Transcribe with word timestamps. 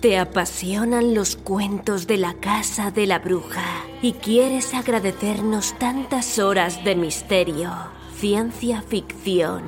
Te 0.00 0.18
apasionan 0.18 1.14
los 1.14 1.36
cuentos 1.36 2.06
de 2.06 2.16
la 2.16 2.32
casa 2.32 2.90
de 2.90 3.06
la 3.06 3.18
bruja 3.18 3.84
y 4.00 4.14
quieres 4.14 4.72
agradecernos 4.72 5.78
tantas 5.78 6.38
horas 6.38 6.82
de 6.84 6.96
misterio, 6.96 7.70
ciencia 8.16 8.80
ficción 8.80 9.62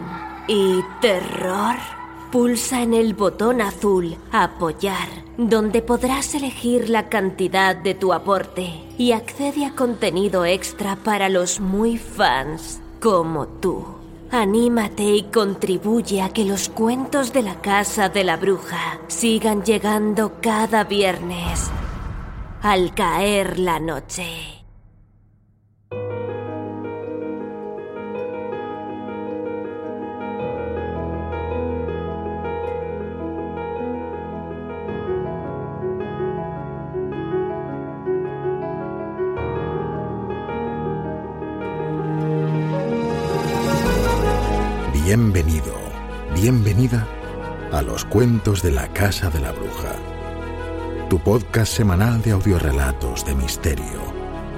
y 0.48 0.80
terror. 1.02 1.76
Pulsa 2.30 2.80
en 2.80 2.94
el 2.94 3.12
botón 3.12 3.60
azul 3.60 4.16
Apoyar, 4.32 5.10
donde 5.36 5.82
podrás 5.82 6.34
elegir 6.34 6.88
la 6.88 7.10
cantidad 7.10 7.76
de 7.76 7.94
tu 7.94 8.14
aporte 8.14 8.70
y 8.96 9.12
accede 9.12 9.66
a 9.66 9.74
contenido 9.74 10.46
extra 10.46 10.96
para 10.96 11.28
los 11.28 11.60
muy 11.60 11.98
fans 11.98 12.80
como 13.00 13.48
tú. 13.48 14.01
Anímate 14.34 15.02
y 15.02 15.24
contribuye 15.24 16.22
a 16.22 16.30
que 16.30 16.46
los 16.46 16.70
cuentos 16.70 17.34
de 17.34 17.42
la 17.42 17.60
Casa 17.60 18.08
de 18.08 18.24
la 18.24 18.38
Bruja 18.38 18.98
sigan 19.06 19.62
llegando 19.62 20.40
cada 20.40 20.84
viernes 20.84 21.70
al 22.62 22.94
caer 22.94 23.58
la 23.58 23.78
noche. 23.78 24.61
Bienvenido, 45.14 45.74
bienvenida 46.34 47.06
a 47.70 47.82
los 47.82 48.02
cuentos 48.06 48.62
de 48.62 48.70
la 48.70 48.88
Casa 48.94 49.28
de 49.28 49.40
la 49.40 49.52
Bruja, 49.52 49.92
tu 51.10 51.18
podcast 51.18 51.70
semanal 51.70 52.22
de 52.22 52.30
audiorelatos 52.30 53.26
de 53.26 53.34
misterio, 53.34 54.00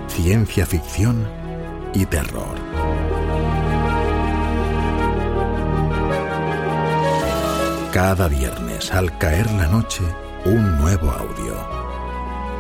ciencia 0.06 0.64
ficción 0.64 1.26
y 1.92 2.06
terror. 2.06 2.54
Cada 7.92 8.28
viernes 8.28 8.92
al 8.92 9.18
caer 9.18 9.50
la 9.54 9.66
noche, 9.66 10.04
un 10.44 10.78
nuevo 10.78 11.10
audio. 11.10 11.56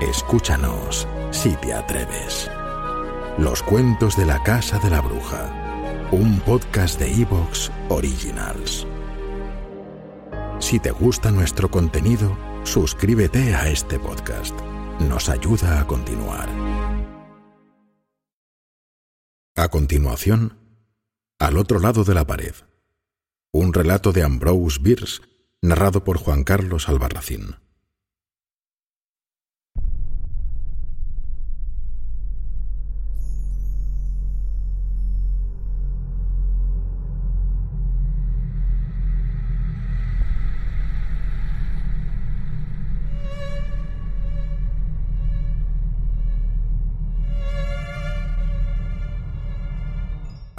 Escúchanos 0.00 1.06
si 1.30 1.54
te 1.58 1.72
atreves. 1.72 2.50
Los 3.38 3.62
cuentos 3.62 4.16
de 4.16 4.26
la 4.26 4.42
Casa 4.42 4.80
de 4.80 4.90
la 4.90 5.00
Bruja 5.00 5.63
un 6.14 6.38
podcast 6.40 7.00
de 7.00 7.12
Evox 7.22 7.72
Originals. 7.88 8.86
Si 10.60 10.78
te 10.78 10.92
gusta 10.92 11.32
nuestro 11.32 11.68
contenido, 11.68 12.38
suscríbete 12.62 13.52
a 13.56 13.68
este 13.68 13.98
podcast. 13.98 14.56
Nos 15.00 15.28
ayuda 15.28 15.80
a 15.80 15.86
continuar. 15.88 16.48
A 19.56 19.68
continuación, 19.68 20.58
Al 21.40 21.58
otro 21.58 21.80
lado 21.80 22.04
de 22.04 22.14
la 22.14 22.24
pared. 22.24 22.54
Un 23.52 23.74
relato 23.74 24.12
de 24.12 24.22
Ambrose 24.22 24.78
Bierce, 24.80 25.20
narrado 25.62 26.04
por 26.04 26.18
Juan 26.18 26.44
Carlos 26.44 26.88
Albarracín. 26.88 27.56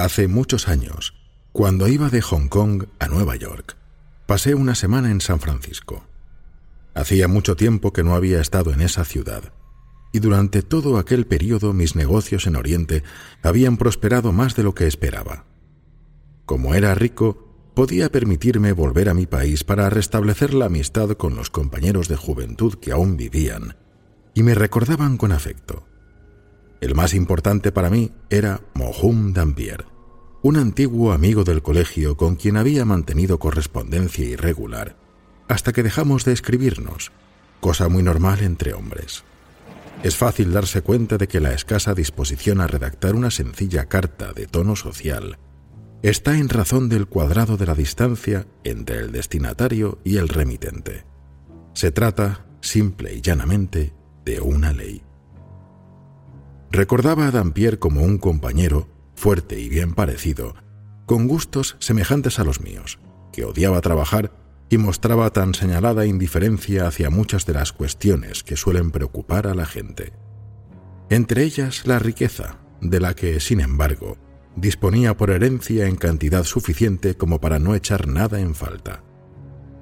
Hace 0.05 0.27
muchos 0.27 0.67
años, 0.67 1.15
cuando 1.51 1.87
iba 1.87 2.09
de 2.09 2.21
Hong 2.21 2.47
Kong 2.47 2.83
a 2.99 3.07
Nueva 3.07 3.37
York, 3.37 3.75
pasé 4.27 4.53
una 4.53 4.75
semana 4.75 5.09
en 5.09 5.19
San 5.19 5.39
Francisco. 5.39 6.03
Hacía 6.93 7.27
mucho 7.27 7.55
tiempo 7.55 7.91
que 7.91 8.03
no 8.03 8.13
había 8.13 8.39
estado 8.39 8.71
en 8.71 8.81
esa 8.81 9.03
ciudad, 9.03 9.51
y 10.13 10.19
durante 10.19 10.61
todo 10.61 10.99
aquel 10.99 11.25
periodo 11.25 11.73
mis 11.73 11.95
negocios 11.95 12.45
en 12.45 12.55
Oriente 12.55 13.01
habían 13.41 13.77
prosperado 13.77 14.31
más 14.31 14.55
de 14.55 14.61
lo 14.61 14.75
que 14.75 14.85
esperaba. 14.85 15.45
Como 16.45 16.75
era 16.75 16.93
rico, 16.93 17.71
podía 17.73 18.11
permitirme 18.11 18.73
volver 18.73 19.09
a 19.09 19.15
mi 19.15 19.25
país 19.25 19.63
para 19.63 19.89
restablecer 19.89 20.53
la 20.53 20.67
amistad 20.67 21.09
con 21.13 21.35
los 21.35 21.49
compañeros 21.49 22.09
de 22.09 22.15
juventud 22.15 22.75
que 22.75 22.91
aún 22.91 23.17
vivían, 23.17 23.75
y 24.35 24.43
me 24.43 24.53
recordaban 24.53 25.17
con 25.17 25.31
afecto. 25.31 25.87
El 26.79 26.93
más 26.93 27.15
importante 27.15 27.71
para 27.71 27.89
mí 27.89 28.11
era 28.29 28.61
Mohum 28.75 29.33
Dampier, 29.33 29.94
un 30.45 30.57
antiguo 30.57 31.11
amigo 31.11 31.43
del 31.43 31.63
colegio 31.63 32.17
con 32.17 32.35
quien 32.35 32.55
había 32.55 32.85
mantenido 32.85 33.39
correspondencia 33.39 34.25
irregular, 34.25 34.95
hasta 35.47 35.73
que 35.73 35.81
dejamos 35.81 36.23
de 36.23 36.33
escribirnos, 36.33 37.11
cosa 37.61 37.89
muy 37.89 38.03
normal 38.03 38.43
entre 38.43 38.75
hombres. 38.75 39.23
Es 40.03 40.17
fácil 40.17 40.53
darse 40.53 40.83
cuenta 40.83 41.17
de 41.17 41.27
que 41.27 41.39
la 41.39 41.51
escasa 41.51 41.95
disposición 41.95 42.61
a 42.61 42.67
redactar 42.67 43.15
una 43.15 43.31
sencilla 43.31 43.85
carta 43.85 44.33
de 44.33 44.45
tono 44.45 44.75
social 44.75 45.39
está 46.03 46.37
en 46.37 46.49
razón 46.49 46.89
del 46.89 47.07
cuadrado 47.07 47.57
de 47.57 47.65
la 47.65 47.73
distancia 47.73 48.45
entre 48.63 48.99
el 48.99 49.11
destinatario 49.11 49.97
y 50.03 50.17
el 50.17 50.29
remitente. 50.29 51.05
Se 51.73 51.89
trata, 51.89 52.45
simple 52.61 53.15
y 53.15 53.21
llanamente, 53.21 53.93
de 54.23 54.41
una 54.41 54.73
ley. 54.73 55.01
Recordaba 56.69 57.25
a 57.25 57.31
Dampier 57.31 57.79
como 57.79 58.03
un 58.03 58.19
compañero, 58.19 58.94
fuerte 59.15 59.59
y 59.59 59.69
bien 59.69 59.93
parecido, 59.93 60.55
con 61.05 61.27
gustos 61.27 61.75
semejantes 61.79 62.39
a 62.39 62.43
los 62.43 62.61
míos, 62.61 62.99
que 63.31 63.45
odiaba 63.45 63.81
trabajar 63.81 64.31
y 64.69 64.77
mostraba 64.77 65.29
tan 65.31 65.53
señalada 65.53 66.05
indiferencia 66.05 66.87
hacia 66.87 67.09
muchas 67.09 67.45
de 67.45 67.53
las 67.53 67.71
cuestiones 67.71 68.43
que 68.43 68.57
suelen 68.57 68.91
preocupar 68.91 69.47
a 69.47 69.53
la 69.53 69.65
gente. 69.65 70.13
Entre 71.09 71.43
ellas 71.43 71.85
la 71.85 71.99
riqueza, 71.99 72.57
de 72.81 72.99
la 72.99 73.15
que, 73.15 73.39
sin 73.39 73.61
embargo, 73.61 74.17
disponía 74.55 75.17
por 75.17 75.29
herencia 75.29 75.87
en 75.87 75.95
cantidad 75.95 76.43
suficiente 76.43 77.15
como 77.15 77.39
para 77.39 77.59
no 77.59 77.75
echar 77.75 78.07
nada 78.07 78.39
en 78.39 78.55
falta. 78.55 79.03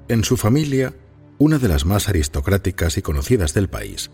En 0.08 0.24
su 0.24 0.36
familia, 0.36 0.94
una 1.38 1.58
de 1.58 1.68
las 1.68 1.86
más 1.86 2.08
aristocráticas 2.08 2.98
y 2.98 3.02
conocidas 3.02 3.54
del 3.54 3.68
país, 3.68 4.10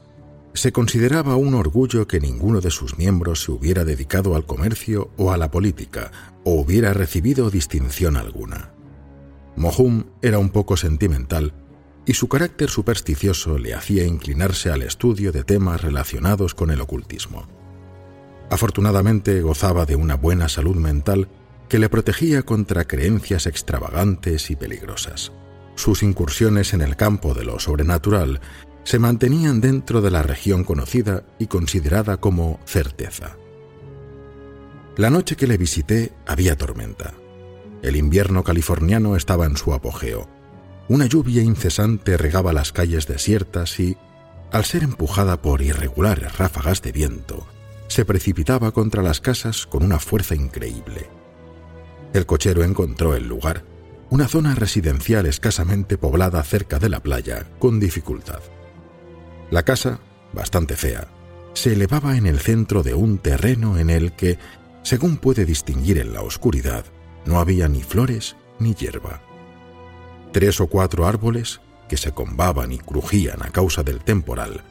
se 0.54 0.72
consideraba 0.72 1.36
un 1.36 1.54
orgullo 1.54 2.06
que 2.06 2.20
ninguno 2.20 2.60
de 2.60 2.70
sus 2.70 2.98
miembros 2.98 3.42
se 3.42 3.52
hubiera 3.52 3.84
dedicado 3.84 4.34
al 4.34 4.46
comercio 4.46 5.10
o 5.16 5.32
a 5.32 5.36
la 5.36 5.50
política, 5.50 6.10
o 6.44 6.60
hubiera 6.60 6.92
recibido 6.92 7.50
distinción 7.50 8.16
alguna. 8.16 8.72
Mohum 9.56 10.04
era 10.22 10.38
un 10.38 10.50
poco 10.50 10.76
sentimental, 10.76 11.52
y 12.06 12.14
su 12.14 12.28
carácter 12.28 12.70
supersticioso 12.70 13.58
le 13.58 13.74
hacía 13.74 14.04
inclinarse 14.04 14.70
al 14.70 14.82
estudio 14.82 15.32
de 15.32 15.44
temas 15.44 15.82
relacionados 15.82 16.54
con 16.54 16.70
el 16.70 16.80
ocultismo. 16.80 17.46
Afortunadamente 18.50 19.42
gozaba 19.42 19.86
de 19.86 19.96
una 19.96 20.16
buena 20.16 20.48
salud 20.48 20.76
mental 20.76 21.28
que 21.68 21.78
le 21.78 21.88
protegía 21.88 22.42
contra 22.42 22.86
creencias 22.86 23.46
extravagantes 23.46 24.50
y 24.50 24.56
peligrosas. 24.56 25.30
Sus 25.76 26.02
incursiones 26.02 26.74
en 26.74 26.82
el 26.82 26.96
campo 26.96 27.32
de 27.32 27.44
lo 27.44 27.60
sobrenatural 27.60 28.40
se 28.84 28.98
mantenían 28.98 29.60
dentro 29.60 30.00
de 30.00 30.10
la 30.10 30.22
región 30.22 30.64
conocida 30.64 31.24
y 31.38 31.46
considerada 31.46 32.18
como 32.18 32.60
certeza. 32.64 33.36
La 34.96 35.10
noche 35.10 35.36
que 35.36 35.46
le 35.46 35.56
visité 35.56 36.12
había 36.26 36.56
tormenta. 36.56 37.14
El 37.82 37.96
invierno 37.96 38.44
californiano 38.44 39.16
estaba 39.16 39.46
en 39.46 39.56
su 39.56 39.72
apogeo. 39.72 40.28
Una 40.88 41.06
lluvia 41.06 41.42
incesante 41.42 42.16
regaba 42.16 42.52
las 42.52 42.72
calles 42.72 43.06
desiertas 43.06 43.78
y, 43.80 43.96
al 44.52 44.64
ser 44.64 44.82
empujada 44.82 45.40
por 45.40 45.62
irregulares 45.62 46.36
ráfagas 46.36 46.82
de 46.82 46.92
viento, 46.92 47.46
se 47.88 48.04
precipitaba 48.04 48.72
contra 48.72 49.02
las 49.02 49.20
casas 49.20 49.66
con 49.66 49.82
una 49.82 49.98
fuerza 49.98 50.34
increíble. 50.34 51.08
El 52.12 52.26
cochero 52.26 52.64
encontró 52.64 53.14
el 53.14 53.28
lugar 53.28 53.64
una 54.10 54.26
zona 54.26 54.56
residencial 54.56 55.26
escasamente 55.26 55.96
poblada 55.96 56.42
cerca 56.42 56.80
de 56.80 56.88
la 56.88 57.00
playa, 57.00 57.46
con 57.60 57.78
dificultad. 57.78 58.40
La 59.50 59.64
casa, 59.64 59.98
bastante 60.32 60.76
fea, 60.76 61.08
se 61.54 61.72
elevaba 61.72 62.16
en 62.16 62.26
el 62.26 62.38
centro 62.38 62.82
de 62.82 62.94
un 62.94 63.18
terreno 63.18 63.78
en 63.78 63.90
el 63.90 64.12
que, 64.12 64.38
según 64.82 65.16
puede 65.16 65.44
distinguir 65.44 65.98
en 65.98 66.12
la 66.12 66.22
oscuridad, 66.22 66.84
no 67.26 67.40
había 67.40 67.68
ni 67.68 67.82
flores 67.82 68.36
ni 68.60 68.74
hierba. 68.74 69.22
Tres 70.32 70.60
o 70.60 70.68
cuatro 70.68 71.06
árboles, 71.06 71.60
que 71.88 71.96
se 71.96 72.12
combaban 72.12 72.70
y 72.70 72.78
crujían 72.78 73.42
a 73.42 73.50
causa 73.50 73.82
del 73.82 74.00
temporal, 74.00 74.62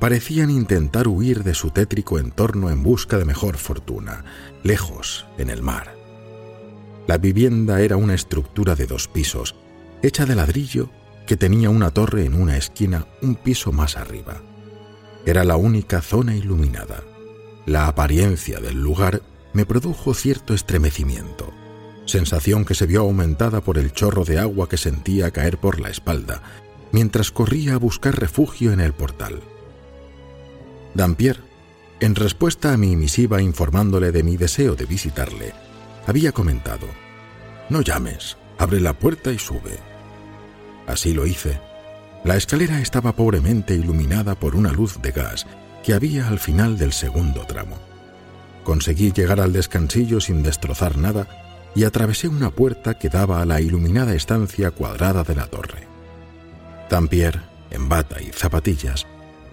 parecían 0.00 0.50
intentar 0.50 1.06
huir 1.06 1.44
de 1.44 1.54
su 1.54 1.70
tétrico 1.70 2.18
entorno 2.18 2.70
en 2.70 2.82
busca 2.82 3.18
de 3.18 3.26
mejor 3.26 3.58
fortuna, 3.58 4.24
lejos, 4.62 5.26
en 5.36 5.50
el 5.50 5.62
mar. 5.62 5.94
La 7.06 7.18
vivienda 7.18 7.82
era 7.82 7.96
una 7.96 8.14
estructura 8.14 8.74
de 8.74 8.86
dos 8.86 9.06
pisos, 9.06 9.54
hecha 10.02 10.24
de 10.24 10.34
ladrillo, 10.34 10.90
que 11.26 11.36
tenía 11.36 11.70
una 11.70 11.90
torre 11.90 12.24
en 12.24 12.34
una 12.34 12.56
esquina 12.56 13.06
un 13.20 13.34
piso 13.34 13.72
más 13.72 13.96
arriba. 13.96 14.42
Era 15.24 15.44
la 15.44 15.56
única 15.56 16.00
zona 16.00 16.34
iluminada. 16.34 17.02
La 17.66 17.86
apariencia 17.86 18.60
del 18.60 18.82
lugar 18.82 19.22
me 19.52 19.66
produjo 19.66 20.14
cierto 20.14 20.54
estremecimiento 20.54 21.52
sensación 22.06 22.64
que 22.64 22.74
se 22.74 22.86
vio 22.86 23.00
aumentada 23.00 23.60
por 23.60 23.78
el 23.78 23.92
chorro 23.92 24.24
de 24.24 24.38
agua 24.38 24.68
que 24.68 24.76
sentía 24.76 25.30
caer 25.30 25.58
por 25.58 25.80
la 25.80 25.90
espalda, 25.90 26.42
mientras 26.92 27.30
corría 27.30 27.74
a 27.74 27.78
buscar 27.78 28.18
refugio 28.18 28.72
en 28.72 28.80
el 28.80 28.92
portal. 28.92 29.40
Dampier, 30.94 31.40
en 32.00 32.14
respuesta 32.14 32.72
a 32.72 32.76
mi 32.76 32.96
misiva 32.96 33.40
informándole 33.40 34.12
de 34.12 34.22
mi 34.22 34.36
deseo 34.36 34.74
de 34.74 34.84
visitarle, 34.84 35.52
había 36.06 36.32
comentado, 36.32 36.86
No 37.70 37.80
llames, 37.80 38.36
abre 38.58 38.80
la 38.80 38.92
puerta 38.92 39.32
y 39.32 39.38
sube. 39.38 39.78
Así 40.86 41.12
lo 41.12 41.26
hice. 41.26 41.60
La 42.24 42.36
escalera 42.36 42.80
estaba 42.80 43.12
pobremente 43.12 43.74
iluminada 43.74 44.34
por 44.34 44.54
una 44.54 44.72
luz 44.72 45.00
de 45.02 45.12
gas 45.12 45.46
que 45.82 45.94
había 45.94 46.28
al 46.28 46.38
final 46.38 46.78
del 46.78 46.92
segundo 46.92 47.44
tramo. 47.46 47.78
Conseguí 48.64 49.12
llegar 49.12 49.40
al 49.40 49.52
descansillo 49.52 50.20
sin 50.20 50.42
destrozar 50.42 50.96
nada 50.96 51.26
y 51.74 51.84
atravesé 51.84 52.28
una 52.28 52.50
puerta 52.50 52.98
que 52.98 53.08
daba 53.08 53.42
a 53.42 53.46
la 53.46 53.60
iluminada 53.60 54.14
estancia 54.14 54.70
cuadrada 54.70 55.24
de 55.24 55.34
la 55.34 55.46
torre. 55.46 55.88
Dampier, 56.88 57.40
en 57.70 57.88
bata 57.88 58.20
y 58.20 58.26
zapatillas, 58.26 59.06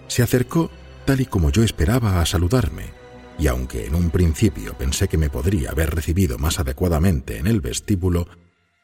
se 0.06 0.22
acercó 0.22 0.70
tal 1.04 1.20
y 1.20 1.26
como 1.26 1.50
yo 1.50 1.62
esperaba 1.62 2.20
a 2.20 2.26
saludarme, 2.26 2.92
y 3.38 3.46
aunque 3.46 3.86
en 3.86 3.94
un 3.94 4.10
principio 4.10 4.76
pensé 4.76 5.08
que 5.08 5.16
me 5.16 5.30
podría 5.30 5.70
haber 5.70 5.94
recibido 5.94 6.38
más 6.38 6.60
adecuadamente 6.60 7.38
en 7.38 7.46
el 7.46 7.60
vestíbulo, 7.60 8.28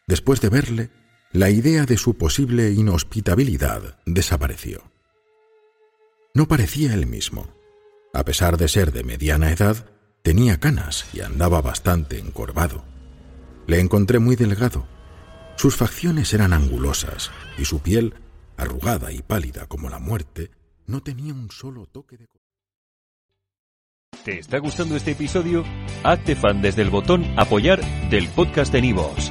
después 0.06 0.40
de 0.40 0.48
verle, 0.48 0.90
la 1.36 1.50
idea 1.50 1.84
de 1.84 1.98
su 1.98 2.16
posible 2.16 2.70
inhospitabilidad 2.70 3.98
desapareció. 4.06 4.84
No 6.32 6.48
parecía 6.48 6.94
el 6.94 7.04
mismo. 7.04 7.48
A 8.14 8.24
pesar 8.24 8.56
de 8.56 8.68
ser 8.68 8.90
de 8.90 9.04
mediana 9.04 9.52
edad, 9.52 9.84
tenía 10.22 10.58
canas 10.58 11.04
y 11.12 11.20
andaba 11.20 11.60
bastante 11.60 12.18
encorvado. 12.18 12.86
Le 13.66 13.80
encontré 13.80 14.18
muy 14.18 14.34
delgado. 14.34 14.86
Sus 15.58 15.76
facciones 15.76 16.32
eran 16.32 16.54
angulosas 16.54 17.30
y 17.58 17.66
su 17.66 17.80
piel, 17.80 18.14
arrugada 18.56 19.12
y 19.12 19.20
pálida 19.20 19.66
como 19.66 19.90
la 19.90 19.98
muerte, 19.98 20.50
no 20.86 21.02
tenía 21.02 21.34
un 21.34 21.50
solo 21.50 21.84
toque 21.84 22.16
de... 22.16 22.28
¿Te 24.24 24.38
está 24.38 24.56
gustando 24.58 24.96
este 24.96 25.10
episodio? 25.10 25.64
Hazte 26.02 26.34
fan 26.34 26.62
desde 26.62 26.80
el 26.80 26.88
botón 26.88 27.26
apoyar 27.38 27.82
del 28.08 28.26
podcast 28.30 28.72
de 28.72 28.80
Nivos. 28.80 29.30